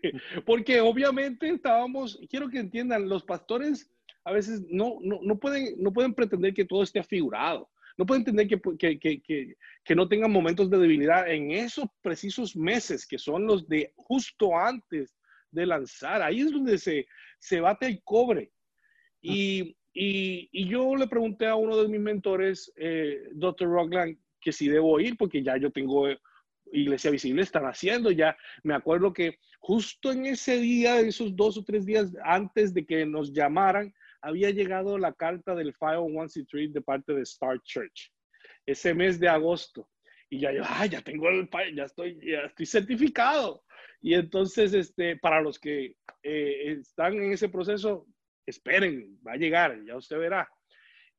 [0.46, 3.90] Porque obviamente estábamos, quiero que entiendan, los pastores
[4.26, 7.70] a veces no, no, pueden, no pueden pretender que todo esté afigurado.
[7.98, 9.00] No pueden entender que,
[9.84, 14.58] que, no tengan momentos de debilidad en esos precisos meses que son los de justo
[14.58, 15.16] antes
[15.52, 16.22] de lanzar.
[16.22, 17.08] Ahí es donde se,
[17.40, 18.52] se bate el cobre.
[19.22, 23.68] Y, y, yo le pregunté a uno de mis mentores, eh, Dr.
[23.70, 26.20] Rockland, que si debo ir, porque ya yo tengo eh,
[26.72, 28.12] Iglesia Visible están haciendo.
[28.12, 32.86] Ya me acuerdo que justo en ese día, esos dos o tres días antes de
[32.86, 38.12] que nos llamaran, había llegado la carta del 501c3 de parte de Star Church.
[38.66, 39.90] Ese mes de agosto.
[40.30, 43.64] Y ya yo, ya tengo el, ya estoy, ya estoy certificado.
[44.02, 48.08] Y entonces, este, para los que eh, están en ese proceso,
[48.46, 50.50] esperen, va a llegar, ya usted verá.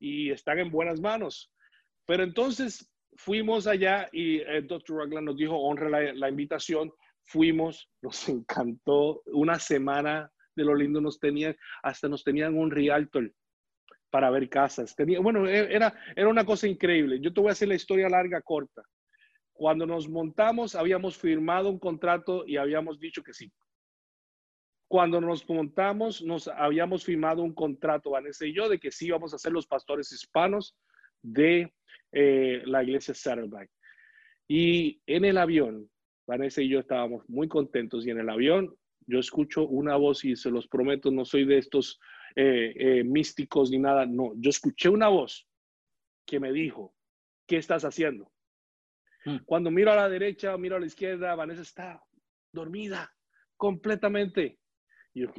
[0.01, 1.53] Y están en buenas manos.
[2.07, 6.91] Pero entonces fuimos allá y el doctor Ragland nos dijo, honre la, la, invitación.
[7.23, 9.23] Fuimos, nos encantó.
[9.27, 13.33] Una semana de lo lindo nos tenían, hasta nos tenían un realtor
[14.11, 14.95] para ver casas.
[14.95, 17.19] Tenía, bueno, e, era, era una cosa increíble.
[17.21, 18.83] Yo te voy a hacer la historia larga, corta.
[19.53, 23.53] Cuando nos montamos, habíamos firmado un contrato y habíamos dicho que sí.
[24.89, 29.35] Cuando nos montamos, nos habíamos firmado un contrato, Vanessa y yo, de que sí íbamos
[29.35, 30.77] a ser los pastores hispanos
[31.23, 31.73] de
[32.13, 33.71] eh, la iglesia Saddleback.
[34.47, 35.91] Y en el avión,
[36.27, 38.75] Vanessa y yo estábamos muy contentos y en el avión
[39.07, 42.01] yo escucho una voz y se los prometo, no soy de estos
[42.37, 45.47] eh, eh, místicos ni nada, no, yo escuché una voz
[46.27, 46.95] que me dijo,
[47.47, 48.33] ¿qué estás haciendo?
[49.25, 49.39] Hmm.
[49.45, 52.03] Cuando miro a la derecha, miro a la izquierda, Vanessa está
[52.53, 53.13] dormida
[53.57, 54.59] completamente.
[55.13, 55.33] Y yo,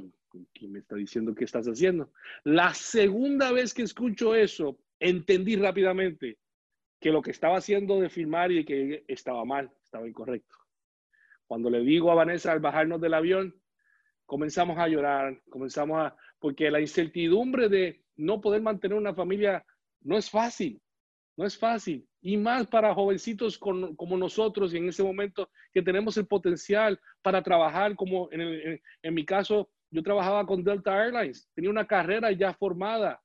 [0.54, 2.12] ¿quién me está diciendo qué estás haciendo?
[2.44, 6.38] La segunda vez que escucho eso, entendí rápidamente
[7.00, 10.56] que lo que estaba haciendo de filmar y que estaba mal, estaba incorrecto.
[11.48, 13.56] Cuando le digo a Vanessa al bajarnos del avión,
[14.26, 19.66] comenzamos a llorar, comenzamos a, porque la incertidumbre de no poder mantener una familia
[20.02, 20.82] no es fácil,
[21.38, 22.08] no es fácil.
[22.22, 27.44] Y más para jovencitos como nosotros y en ese momento que tenemos el potencial para
[27.44, 32.54] trabajar como en, en, mi caso, yo trabajaba con Delta Airlines, tenía una carrera ya
[32.54, 33.22] formada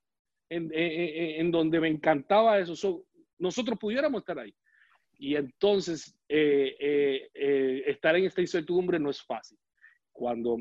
[0.51, 3.05] en, en donde me encantaba eso.
[3.39, 4.55] nosotros pudiéramos estar ahí.
[5.23, 9.59] Y entonces, eh, eh, eh, estar en esta incertidumbre no es fácil.
[10.11, 10.57] Cuando,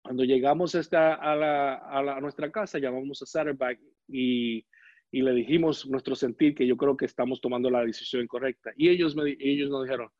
[0.00, 4.64] cuando llegamos esta, a, la, a, nuestra casa, llamamos a Saturday y,
[5.10, 8.70] y, le dijimos nuestro sentir, que yo creo que estamos tomando la decisión correcta.
[8.76, 10.10] Y ellos, me, ellos nos dijeron,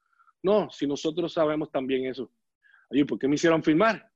[0.43, 2.33] no, si nosotros sabemos también eso.
[2.91, 4.11] Oye, ¿por qué me hicieron firmar?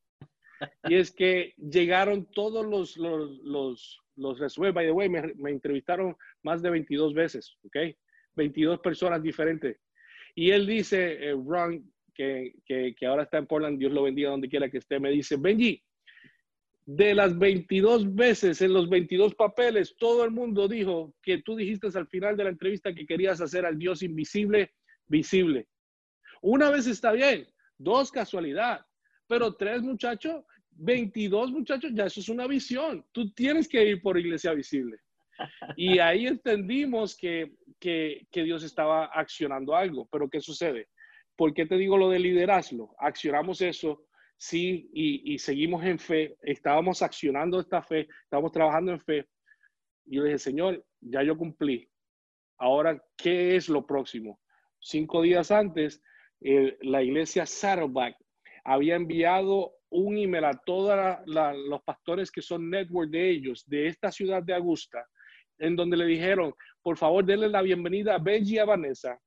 [0.88, 6.16] Y es que llegaron todos los, los, los, los by the way, me, me entrevistaron
[6.42, 7.76] más de 22 veces, ¿ok?
[8.36, 9.78] 22 personas diferentes.
[10.34, 14.48] Y él dice, eh, Ron, que, que, ahora está en Portland, Dios lo bendiga donde
[14.48, 15.82] quiera que esté, me dice, Benji,
[16.86, 21.88] de las 22 veces en los 22 papeles, todo el mundo dijo que tú dijiste
[21.94, 24.72] al final de la entrevista que querías hacer al Dios invisible
[25.08, 25.68] visible.
[26.42, 28.86] Una vez está bien, dos casualidad,
[29.26, 33.04] pero tres muchachos, 22 muchachos, ya eso es una visión.
[33.10, 34.98] Tú tienes que ir por iglesia visible.
[35.76, 40.08] Y ahí entendimos que, que, que, Dios estaba accionando algo.
[40.10, 40.88] Pero ¿qué sucede?
[41.36, 42.94] ¿Por qué te digo lo de liderazgo?
[42.98, 46.36] Accionamos eso, sí, y, y seguimos en fe.
[46.42, 49.26] Estábamos accionando esta fe, estábamos trabajando en fe.
[50.06, 51.88] Y yo dije, Señor, ya yo cumplí.
[52.58, 54.40] Ahora, ¿qué es lo próximo?
[54.80, 56.02] Cinco días antes,
[56.40, 58.16] la iglesia Saddleback
[58.64, 64.10] había enviado un email a todos los pastores que son network de ellos, de esta
[64.10, 65.06] ciudad de Augusta,
[65.58, 69.20] en donde le dijeron, por favor, denle la bienvenida a Benji y a Vanessa,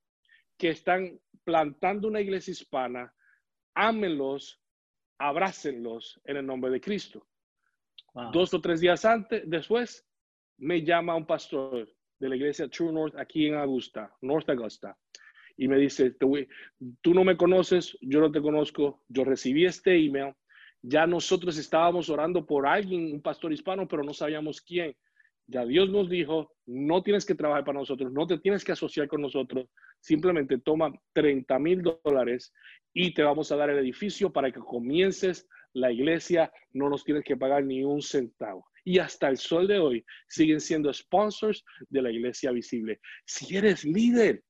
[0.56, 3.12] que están plantando una iglesia hispana,
[3.74, 4.60] ámenlos,
[5.18, 7.26] abrácenlos en el nombre de Cristo.
[8.32, 10.06] Dos o tres días antes, después,
[10.58, 11.88] me llama un pastor
[12.18, 14.96] de la iglesia True North aquí en Augusta, North Augusta,
[15.56, 16.16] y me dice,
[17.00, 20.34] tú no me conoces, yo no te conozco, yo recibí este email,
[20.82, 24.96] ya nosotros estábamos orando por alguien, un pastor hispano, pero no sabíamos quién.
[25.50, 29.08] Ya Dios nos dijo, no tienes que trabajar para nosotros, no te tienes que asociar
[29.08, 29.66] con nosotros,
[29.98, 32.52] simplemente toma 30 mil dólares
[32.94, 37.24] y te vamos a dar el edificio para que comiences la iglesia, no nos tienes
[37.24, 38.68] que pagar ni un centavo.
[38.84, 43.00] Y hasta el sol de hoy siguen siendo sponsors de la iglesia visible.
[43.24, 44.44] Si eres líder,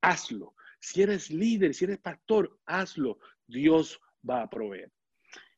[0.00, 0.54] hazlo.
[0.80, 3.18] Si eres líder, si eres pastor, hazlo.
[3.46, 4.90] Dios va a proveer.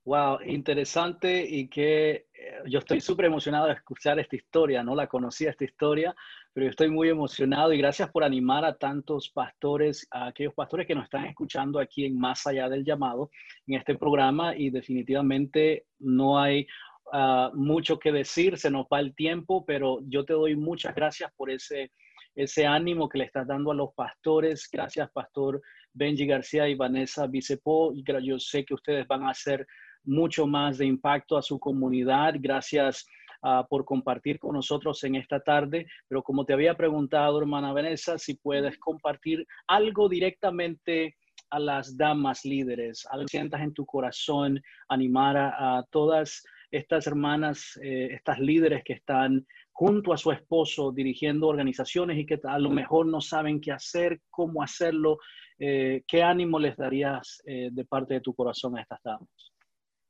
[0.07, 2.25] Wow, interesante y que eh,
[2.67, 6.15] yo estoy súper emocionado de escuchar esta historia, no la conocía esta historia,
[6.55, 10.95] pero estoy muy emocionado y gracias por animar a tantos pastores, a aquellos pastores que
[10.95, 13.31] nos están escuchando aquí en Más Allá del Llamado,
[13.67, 16.67] en este programa y definitivamente no hay
[17.13, 21.31] ah, mucho que decir, se nos va el tiempo, pero yo te doy muchas gracias
[21.37, 21.93] por ese,
[22.35, 24.67] ese ánimo que le estás dando a los pastores.
[24.73, 25.61] Gracias, Pastor
[25.93, 27.93] Benji García y Vanessa Vicepo.
[27.95, 29.67] Yo sé que ustedes van a hacer
[30.05, 32.35] mucho más de impacto a su comunidad.
[32.39, 33.07] Gracias
[33.43, 35.87] ah, por compartir con nosotros en esta tarde.
[36.09, 41.17] Pero como te había preguntado, hermana Vanessa, si puedes compartir algo directamente
[41.51, 47.79] a las damas líderes, algo que sientas en tu corazón, animar a, todas estas hermanas,
[47.83, 52.71] eh, estas líderes que están junto a su esposo dirigiendo organizaciones y que a lo
[52.71, 55.19] mejor no saben qué hacer, cómo hacerlo.
[55.59, 59.50] Eh, ¿Qué ánimo les darías eh, de parte de tu corazón a estas damas?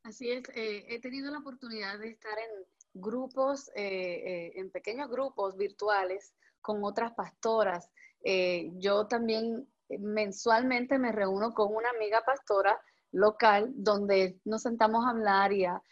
[0.02, 6.82] Así es, he tenido la oportunidad de estar en grupos, en pequeños grupos virtuales con
[6.84, 7.88] otras pastoras.
[8.78, 12.80] yo también mensualmente me reúno con una amiga pastora
[13.12, 15.82] local donde nos sentamos a hablar y a,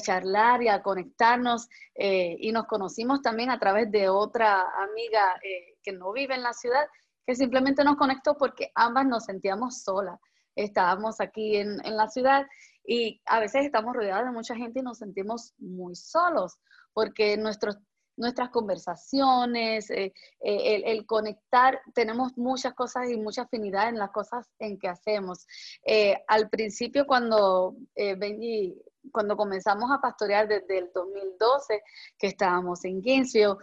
[0.00, 5.76] charlar y a conectarnos eh, y nos conocimos también a través de otra amiga eh,
[5.82, 6.86] que no vive en la ciudad
[7.24, 10.20] que simplemente nos conectó porque ambas nos sentíamos solas.
[10.54, 12.46] Estábamos aquí en, en la ciudad
[12.86, 16.58] y a veces estamos rodeados de mucha gente y nos sentimos muy solos
[16.92, 17.78] porque nuestros
[18.16, 24.48] nuestras conversaciones, eh, eh, el, conectar, tenemos muchas cosas y mucha afinidad en las cosas
[24.58, 25.46] en que hacemos.
[25.84, 28.74] Eh, al principio cuando Benji,
[29.12, 31.82] cuando comenzamos a pastorear desde el 2012,
[32.18, 33.56] que estábamos en Gainesville,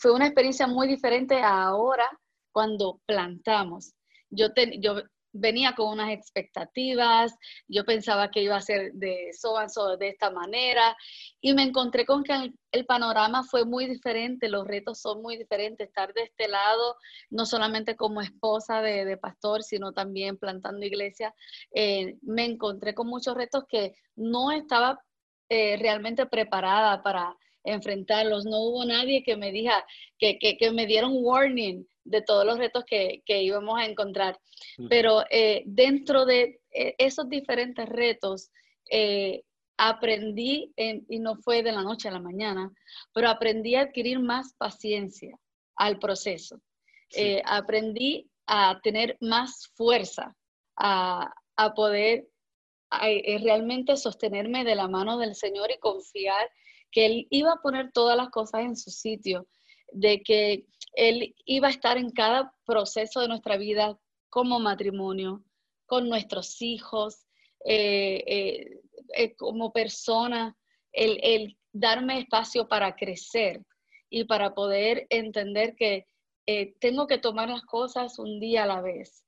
[0.00, 2.08] fue una experiencia muy diferente a ahora
[2.52, 3.94] cuando plantamos.
[4.30, 4.48] Yo,
[4.80, 5.02] yo
[5.38, 7.34] venía con unas expectativas,
[7.68, 9.56] yo pensaba que iba a ser de so
[9.96, 10.96] de esta manera
[11.40, 15.88] y me encontré con que el, panorama fue muy diferente, los retos son muy diferentes,
[15.88, 16.96] estar de este lado,
[17.30, 21.34] no solamente como esposa de, pastor, sino también plantando iglesia,
[21.72, 25.00] eh, me encontré con muchos retos que no estaba
[25.48, 29.84] eh, realmente preparada para enfrentarlos, no hubo nadie que me diga,
[30.18, 34.38] que, que, que me diera un warning de todos los retos que, íbamos a encontrar.
[34.88, 38.50] Pero eh, dentro de eh, esos diferentes retos,
[38.90, 39.42] eh,
[39.76, 42.72] aprendí, y no fue de la noche a la mañana,
[43.12, 45.38] pero aprendí a adquirir más paciencia
[45.76, 46.60] al proceso.
[47.44, 50.34] aprendí a tener más fuerza,
[50.76, 52.26] a, a poder
[52.90, 56.48] realmente sostenerme de la mano del Señor y confiar
[56.90, 59.46] que Él iba a poner todas las cosas en su sitio
[59.92, 65.44] de que Él iba a estar en cada proceso de nuestra vida como matrimonio,
[65.86, 67.26] con nuestros hijos,
[67.64, 68.80] eh, eh,
[69.14, 70.56] eh, como persona,
[70.92, 73.62] el, darme espacio para crecer
[74.08, 76.06] y para poder entender que
[76.80, 79.24] tengo que tomar las cosas un día a la vez.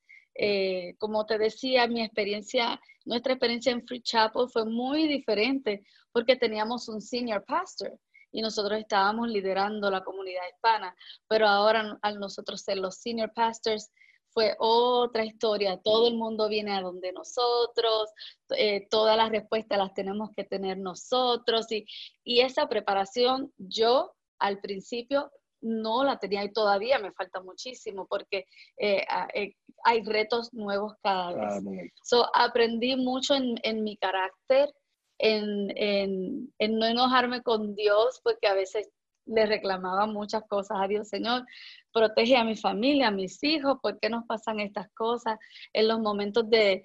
[0.99, 6.89] como te decía, mi experiencia, nuestra experiencia en Free Chapel fue muy diferente porque teníamos
[6.89, 7.99] un senior pastor
[8.33, 10.95] y nosotros estábamos liderando la comunidad hispana,
[11.29, 13.91] pero ahora al nosotros ser los senior pastors
[14.31, 18.11] fue otra historia, todo el mundo viene a donde nosotros,
[18.57, 21.87] eh, todas las respuestas las tenemos que tener nosotros y,
[22.25, 28.47] y esa preparación yo al principio no la tenía y todavía me falta muchísimo porque
[28.77, 31.93] eh, eh, hay retos nuevos cada vez.
[32.03, 34.73] so, aprendí mucho en, en mi carácter,
[35.19, 38.89] en, no enojarme con Dios, porque a veces
[39.27, 41.45] le reclamaba muchas cosas a Dios, Señor,
[41.93, 45.39] protege a mi familia, a mis hijos, ¿por qué nos pasan estas cosas?
[45.73, 46.85] En los momentos de,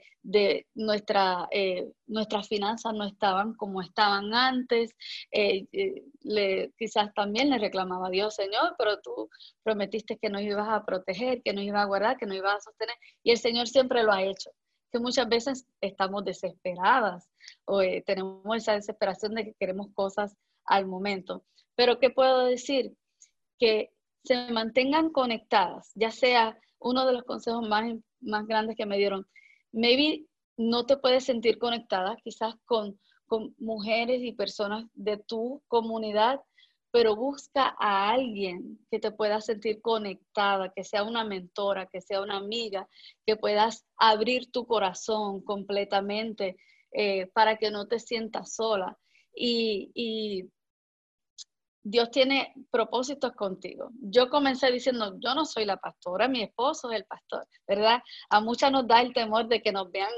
[0.76, 4.91] nuestra, eh, nuestras finanzas no estaban como estaban antes,
[5.32, 9.30] eh, eh, le, quizás también le reclamaba a Dios, Señor, pero tú
[9.63, 12.62] prometiste que nos ibas a proteger, que nos ibas a guardar, que nos ibas a
[12.62, 14.52] sostener, y el Señor siempre lo ha hecho
[14.93, 17.27] que muchas veces estamos desesperadas
[17.65, 21.43] o eh, tenemos esa desesperación de que queremos cosas al momento.
[21.75, 22.93] Pero ¿qué puedo decir?
[23.58, 23.91] Que
[24.23, 29.27] se mantengan conectadas, ya sea uno de los consejos más, más grandes que me dieron.
[29.71, 30.27] Maybe
[30.58, 36.39] no te puedes sentir conectada quizás con, con mujeres y personas de tu comunidad
[36.93, 42.21] pero busca a alguien que te pueda sentir conectada, que sea una mentora, que sea
[42.21, 42.88] una amiga,
[43.25, 46.56] que puedas abrir tu corazón completamente
[46.91, 48.95] eh, para que no te sientas sola.
[49.36, 50.51] Y,
[51.84, 53.89] Dios tiene propósitos contigo.
[54.00, 58.02] Yo comencé diciendo, yo no soy la pastora, mi esposo es el pastor, ¿verdad?
[58.29, 60.12] A muchas nos da el temor de que nos vean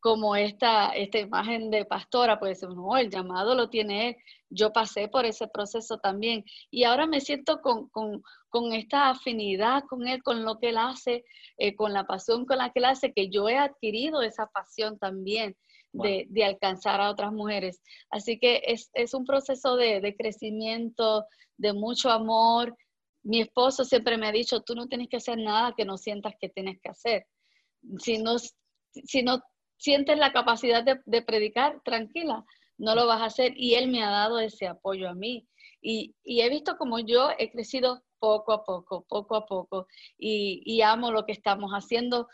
[0.00, 4.16] como esta, esta imagen de pastora, pues no, el llamado lo tiene él.
[4.50, 7.90] Yo pasé por ese proceso también y ahora me siento con,
[8.72, 11.24] esta afinidad con él, con lo que él hace,
[11.58, 14.98] eh, con la pasión con la que él hace, que yo he adquirido esa pasión
[14.98, 15.56] también.
[16.02, 17.80] De, alcanzar a otras mujeres.
[18.10, 21.24] Así que es, un proceso de, de, crecimiento,
[21.56, 22.76] de mucho amor.
[23.22, 26.34] Mi esposo siempre me ha dicho, tú no tienes que hacer nada que no sientas
[26.40, 27.26] que tienes que hacer.
[27.98, 29.42] Si no, si no
[29.78, 32.44] sientes la capacidad de, predicar, tranquila,
[32.78, 35.46] no lo vas a hacer y Él me ha dado ese apoyo a mí.
[35.80, 39.86] Y, he visto como yo he crecido poco a poco, poco a poco,
[40.18, 42.28] y, amo lo que estamos haciendo.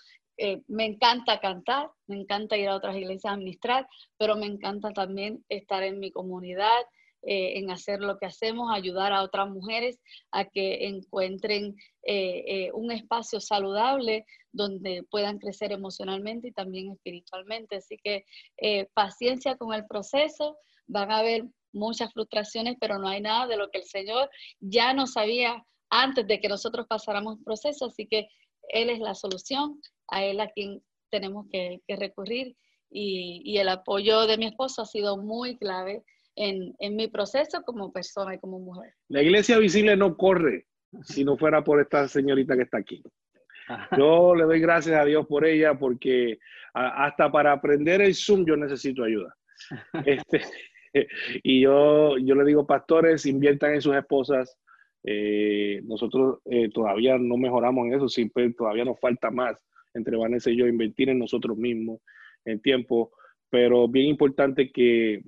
[0.44, 3.86] Eh, me encanta cantar, me encanta ir a otras iglesias a administrar,
[4.18, 6.80] pero me encanta también estar en mi comunidad,
[7.22, 10.00] eh, en hacer lo que hacemos, ayudar a otras mujeres
[10.32, 17.76] a que encuentren eh, un espacio saludable donde puedan crecer emocionalmente y también espiritualmente.
[17.76, 18.24] Así que
[18.94, 23.70] paciencia con el proceso, van a haber muchas frustraciones, pero no hay nada de lo
[23.70, 24.28] que el Señor
[24.58, 28.26] ya no sabía antes de que nosotros pasáramos el proceso, así que
[28.70, 32.56] Él es la solución, a Él a quien tenemos que, recurrir
[32.90, 36.02] y, el apoyo de mi esposo ha sido muy clave
[36.34, 38.94] en, mi proceso como persona y como mujer.
[39.08, 40.66] La iglesia visible no corre
[41.02, 43.02] si no fuera por esta señorita que está aquí.
[43.96, 46.38] Yo le doy gracias a Dios por ella porque
[46.74, 49.34] hasta para aprender el Zoom yo necesito ayuda.
[50.06, 50.42] Este,
[51.42, 54.58] y yo, yo le digo, pastores, inviertan en sus esposas.
[55.04, 59.56] Eh, nosotros eh, todavía no mejoramos en eso, siempre todavía nos falta más
[59.94, 62.00] entre Vanessa y yo invertir en nosotros mismos
[62.44, 63.12] en tiempo,
[63.50, 65.22] pero bien importante que,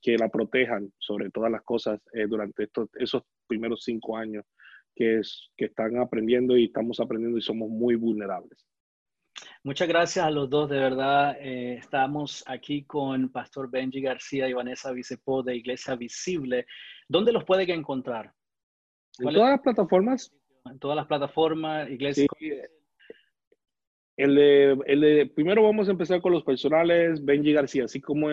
[0.00, 4.44] que la protejan sobre todas las cosas eh, durante estos, esos primeros cinco años
[4.94, 8.66] que, es, que están aprendiendo y estamos aprendiendo y somos muy vulnerables.
[9.62, 11.36] Muchas gracias a los dos, de verdad.
[11.40, 16.66] Eh, estamos aquí con Pastor Benji García y Vanessa Vicepo de Iglesia Visible.
[17.08, 18.32] ¿Dónde los pueden encontrar?
[19.18, 20.32] En todas las plataformas.
[20.64, 22.26] En todas las plataformas, Iglesia.
[24.20, 28.28] El, de, el de, primero vamos a empezar con los personales, Benji García, así como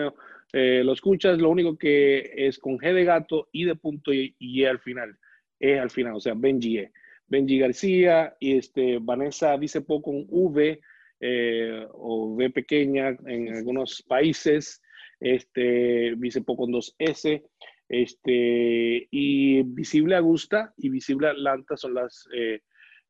[0.52, 4.36] eh, lo escuchas, lo único que es con G de gato y de punto y,
[4.38, 5.16] y e al final,
[5.58, 6.92] E al final, o sea, Benji E.
[7.26, 10.78] Benji García y este, Vanessa Vicepo con V
[11.20, 14.82] eh, o B pequeña en algunos países,
[15.20, 17.42] este, Vicepo con dos S,
[17.88, 22.60] este, y Visible Augusta y Visible Atlanta son las eh,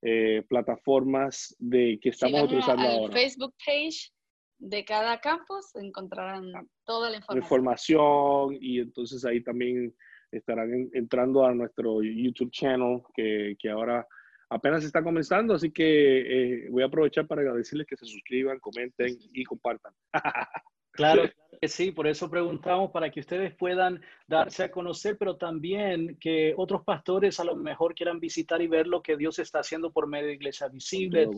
[0.02, 3.12] eh, plataformas de que estamos utilizando ahora.
[3.12, 4.10] Facebook page
[4.58, 6.50] de cada campus encontrarán
[6.84, 7.44] toda la información.
[7.44, 9.94] información y entonces ahí también
[10.32, 14.06] estarán entrando a nuestro YouTube channel que, que ahora
[14.50, 19.16] apenas está comenzando, así que eh, voy a aprovechar para decirles que se suscriban, comenten
[19.32, 19.92] y compartan.
[20.98, 21.30] Claro,
[21.60, 26.54] que sí, por eso preguntamos para que ustedes puedan darse a conocer, pero también que
[26.56, 30.08] otros pastores a lo mejor quieran visitar y ver lo que Dios está haciendo por
[30.08, 31.28] medio de Iglesia Visible,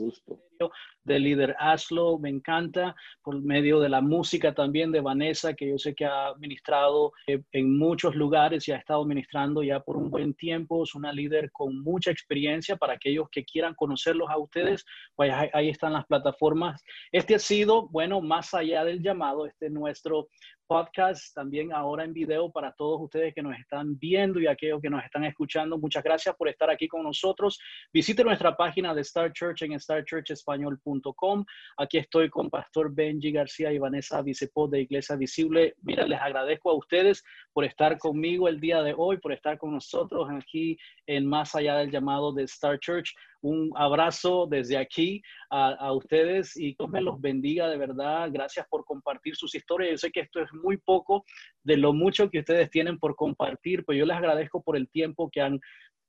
[1.04, 5.78] del líder Aslo, me encanta, por medio de la música también de Vanessa, que yo
[5.78, 10.10] sé que ha ministrado eh, en muchos lugares y ha estado ministrando ya por un
[10.10, 14.84] buen tiempo, es una líder con mucha experiencia para aquellos que quieran conocerlos a ustedes,
[15.14, 16.82] pues ahí están las plataformas.
[17.12, 20.28] Este ha sido, bueno, más allá del llamado, este nuestro
[20.66, 24.88] podcast, también ahora en video para todos ustedes que nos están viendo y aquellos que
[24.88, 25.76] nos están escuchando.
[25.78, 27.58] Muchas gracias por estar aquí con nosotros.
[27.92, 31.44] Visite nuestra página de Star Church en starchurchespañol.com.
[31.76, 35.74] Aquí estoy con Pastor Benji García y Vanessa Vicepo de Iglesia Visible.
[35.82, 39.72] Mira, les agradezco a ustedes por estar conmigo el día de hoy, por estar con
[39.72, 43.12] nosotros aquí en Más Allá del Llamado de Star Church.
[43.42, 48.28] Un abrazo desde aquí a, ustedes y Dios me los bendiga de verdad.
[48.30, 49.92] Gracias por compartir sus historias.
[49.92, 51.24] Yo sé que esto es muy poco
[51.62, 55.30] de lo mucho que ustedes tienen por compartir, pero yo les agradezco por el tiempo
[55.30, 55.58] que han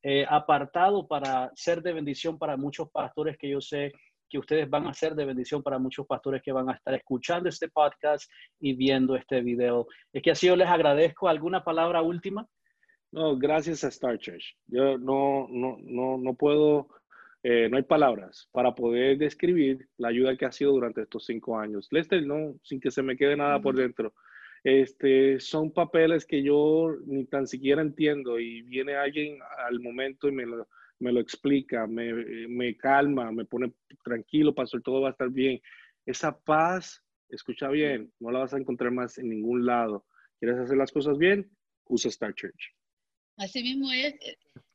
[0.03, 3.91] eh, apartado para ser de bendición para muchos pastores que yo sé
[4.31, 7.49] que ustedes van a ser de bendición para muchos pastores que van a estar escuchando
[7.49, 9.87] este podcast y viendo este video.
[10.13, 11.27] Es que así yo les agradezco.
[11.27, 12.47] ¿Alguna palabra última?
[13.11, 14.55] No, gracias a Star Church.
[14.67, 16.87] Yo no, no, no, no puedo
[17.43, 21.57] eh, no hay palabras para poder describir la ayuda que ha sido durante estos cinco
[21.57, 21.87] años.
[21.91, 24.13] Lester, no, sin que se me quede nada por dentro.
[24.63, 30.33] Este, son papeles que yo ni tan siquiera entiendo y viene alguien al momento y
[30.33, 30.67] me lo,
[30.99, 32.13] me lo explica, me,
[32.47, 33.73] me calma, me pone
[34.03, 35.59] tranquilo, pastor, todo va a estar bien.
[36.05, 40.05] Esa paz, escucha bien, no la vas a encontrar más en ningún lado.
[40.39, 41.49] ¿Quieres hacer las cosas bien?
[41.85, 42.80] Usa Star Church.
[43.37, 44.15] Así mismo es.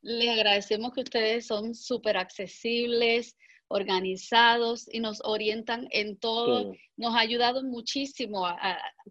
[0.02, 3.36] Les agradecemos que ustedes son súper accesibles,
[3.68, 6.74] organizados y nos orientan en todo.
[6.96, 8.46] Nos ha ayudado muchísimo.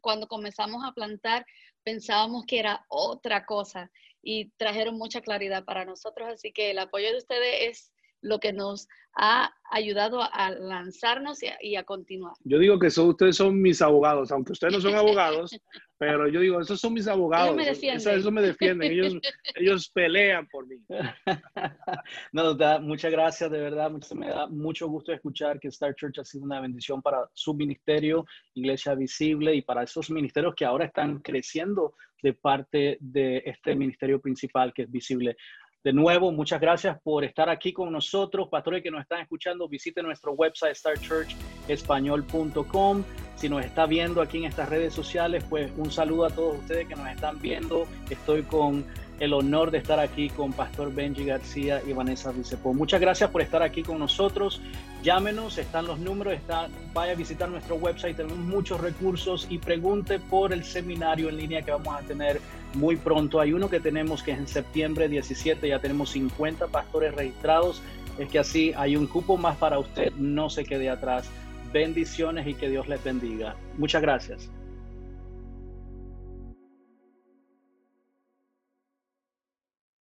[0.01, 1.45] cuando comenzamos a plantar,
[1.83, 3.91] pensábamos que era otra cosa
[4.21, 6.27] y trajeron mucha claridad para nosotros.
[6.29, 7.91] Así que el apoyo de ustedes es
[8.25, 12.33] lo que nos ha ayudado a lanzarnos y a, continuar.
[12.43, 15.57] Yo digo que son, ustedes son mis abogados, aunque ustedes no son abogados,
[15.97, 17.47] pero yo digo, esos son mis abogados.
[17.47, 18.19] Ellos me defienden.
[18.19, 19.13] Eso, me defienden, ellos,
[19.55, 20.77] ellos pelean por mí.
[22.31, 26.25] No, da, muchas gracias, de verdad, me da mucho gusto escuchar que Star Church ha
[26.25, 31.19] sido una bendición para su ministerio, Iglesia Visible, y para esos ministerios que ahora están
[31.19, 35.37] creciendo de parte de este ministerio principal que es visible.
[35.85, 38.47] De nuevo, muchas gracias por estar aquí con nosotros.
[38.49, 43.03] Pastores que nos están escuchando, visite nuestro website starchurchespañol.com.
[43.35, 46.87] Si nos está viendo aquí en estas redes sociales, pues un saludo a todos ustedes
[46.87, 47.85] que nos están viendo.
[48.09, 48.83] Estoy con
[49.19, 52.73] el honor de estar aquí con Pastor Benji García y Vanessa Vicepo.
[52.73, 54.61] Muchas gracias por estar aquí con nosotros.
[55.03, 60.19] Llámenos, están los números, está, vaya a visitar nuestro website, tenemos muchos recursos y pregunte
[60.19, 62.41] por el seminario en línea que vamos a tener
[62.73, 63.39] muy pronto.
[63.39, 67.81] Hay uno que tenemos que es en septiembre 17, ya tenemos 50 pastores registrados.
[68.17, 71.29] Es que así hay un cupo más para usted, no se quede atrás.
[71.71, 73.55] Bendiciones y que Dios les bendiga.
[73.77, 74.49] Muchas gracias.